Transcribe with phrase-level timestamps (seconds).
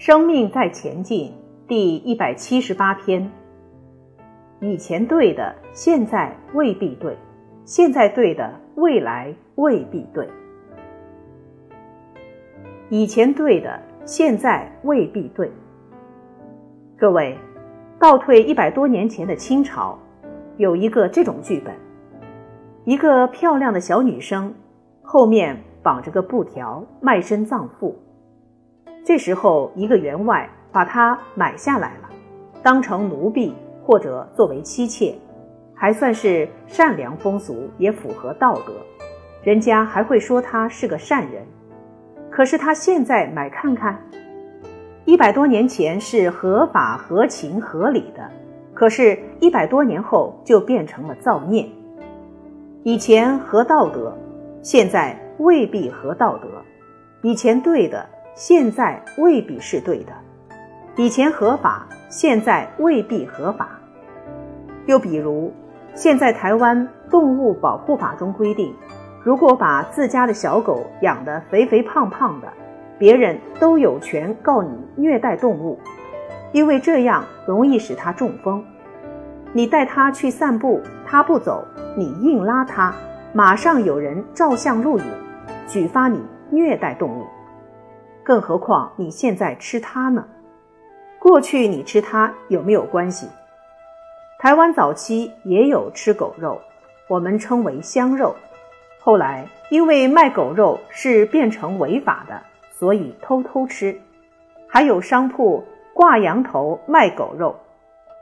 [0.00, 1.30] 生命在前进，
[1.68, 3.30] 第一百七十八篇。
[4.58, 7.12] 以前对的，现在未必对；
[7.66, 10.26] 现在对的，未来未必对。
[12.88, 15.52] 以前对的，现在未必对。
[16.96, 17.36] 各位，
[17.98, 19.98] 倒退一百多年前的清朝，
[20.56, 21.74] 有一个这种剧本：
[22.86, 24.54] 一个漂亮的小女生，
[25.02, 27.94] 后面绑着个布条，卖身葬父。
[29.10, 32.08] 这时候，一个员外把他买下来了，
[32.62, 33.52] 当成奴婢
[33.84, 35.12] 或者作为妻妾，
[35.74, 38.72] 还算是善良风俗，也符合道德，
[39.42, 41.42] 人家还会说他是个善人。
[42.30, 43.98] 可是他现在买看看，
[45.06, 48.30] 一百多年前是合法、合情、合理的，
[48.72, 51.68] 可是，一百多年后就变成了造孽。
[52.84, 54.16] 以前合道德，
[54.62, 56.46] 现在未必合道德；
[57.22, 58.06] 以前对的。
[58.40, 60.14] 现在未必是对的，
[60.96, 63.68] 以前合法，现在未必合法。
[64.86, 65.52] 又比如，
[65.94, 68.74] 现在台湾动物保护法中规定，
[69.22, 72.48] 如果把自家的小狗养得肥肥胖胖的，
[72.98, 75.78] 别人都有权告你虐待动物，
[76.52, 78.64] 因为这样容易使它中风。
[79.52, 81.62] 你带它去散步，它不走，
[81.94, 82.94] 你硬拉它，
[83.34, 85.04] 马上有人照相录影，
[85.68, 86.18] 举发你
[86.50, 87.26] 虐待动物。
[88.22, 90.24] 更何况你现在吃它呢？
[91.18, 93.28] 过去你吃它有没有关系？
[94.38, 96.60] 台湾早期也有吃狗肉，
[97.08, 98.34] 我们称为香肉。
[98.98, 102.40] 后来因为卖狗肉是变成违法的，
[102.70, 104.00] 所以偷偷吃。
[104.68, 107.56] 还有商铺挂羊头卖狗肉，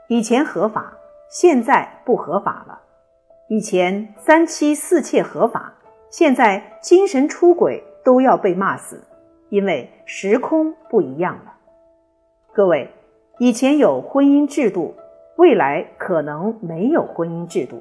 [0.07, 0.93] 以前合法，
[1.29, 2.79] 现在不合法了。
[3.47, 5.73] 以前三妻四妾合法，
[6.09, 9.01] 现在精神出轨都要被骂死。
[9.49, 11.53] 因为时空不一样了，
[12.53, 12.87] 各位，
[13.39, 14.93] 以前有婚姻制度，
[15.37, 17.77] 未来可能没有婚姻制度；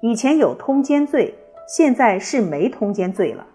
[0.00, 1.32] 以前有通奸罪，
[1.68, 3.46] 现在是没通奸罪了。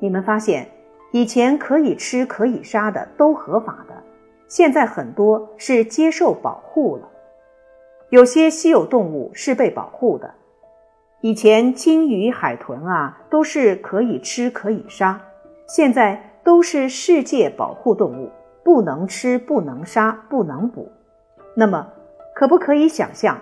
[0.00, 0.66] 你们发现，
[1.12, 3.94] 以前可以吃可以杀的都合法的，
[4.48, 7.08] 现在很多是接受保护了。
[8.10, 10.34] 有些稀有动物是被保护的，
[11.20, 15.20] 以前鲸鱼、海豚啊都是可以吃可以杀，
[15.68, 16.28] 现在。
[16.44, 18.30] 都是世界保护动物，
[18.64, 20.90] 不能吃，不能杀，不能捕。
[21.54, 21.88] 那么，
[22.34, 23.38] 可不可以想象，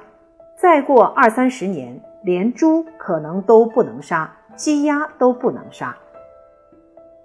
[0.57, 5.97] 再过二三十年，连猪可能都不能杀，鸡鸭都不能杀？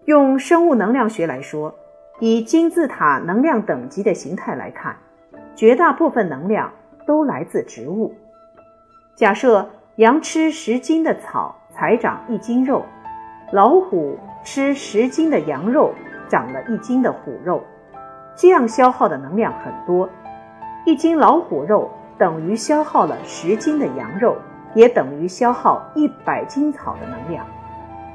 [0.06, 1.74] 用生物能量学来说，
[2.20, 4.96] 以金字塔能量等级的形态来看，
[5.56, 6.72] 绝大部分能量
[7.06, 8.14] 都来自植物。
[9.16, 12.84] 假设羊吃十斤的草，才长一斤肉。
[13.52, 15.92] 老虎吃十斤的羊肉，
[16.30, 17.64] 长了一斤的虎肉，
[18.36, 20.08] 这样消耗的能量很多。
[20.86, 24.38] 一斤老虎肉等于消耗了十斤的羊肉，
[24.76, 27.44] 也等于消耗一百斤草的能量。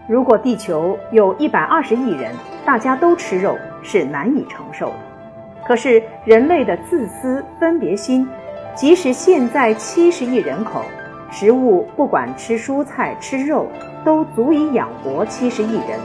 [0.08, 2.32] 如果地球有一百二十亿人，
[2.64, 4.94] 大家都吃肉，是难以承受的。
[5.66, 8.26] 可是人类的自私分别心，
[8.76, 10.82] 即使现在七十亿人口。
[11.32, 13.68] 食物不管吃蔬菜吃肉
[14.04, 15.96] 都足以养活七十亿人，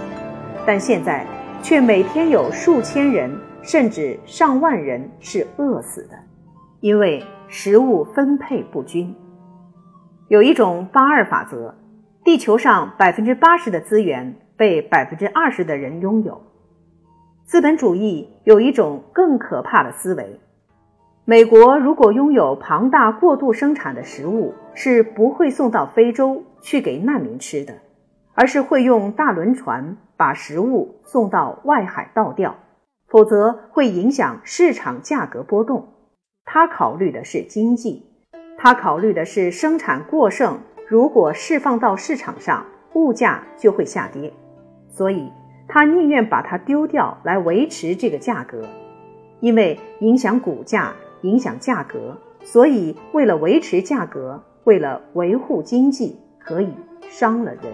[0.65, 1.25] 但现在
[1.61, 3.31] 却每天有数千人
[3.61, 6.17] 甚至上万人是饿死的，
[6.79, 9.15] 因为食物分配不均。
[10.27, 11.75] 有一种八二法则，
[12.23, 16.41] 地球上百分之八十的资源被百分之二十的人拥有。
[17.43, 20.39] 资本主义有一种更可怕的思维。
[21.25, 27.73] 美国如果拥有庞大过度生产的食物，是不会送到非洲去给难民吃的，
[28.35, 32.55] 而是会用大轮船把食物送到外海倒掉，
[33.07, 35.87] 否则会影响市场价格波动。
[36.43, 38.05] 他考虑的是经济，
[38.57, 44.31] 他考虑的是生产过剩，如果释放到市场上，物价就会下跌，
[44.89, 45.31] 所以
[45.67, 48.67] 他宁愿把它丢掉来维持这个价格，
[49.39, 50.93] 因为影响股价。
[51.21, 56.71] 影响价格，所以为了维持价格，为了维护经济，可以
[57.09, 57.73] 伤了人。